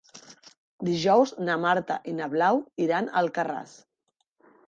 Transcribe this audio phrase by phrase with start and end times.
[0.87, 3.77] Dijous na Marta i na Blau iran a Alcarràs.